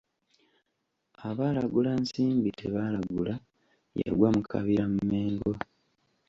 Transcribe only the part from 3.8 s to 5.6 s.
Yagwa mu Kabira Mmengo.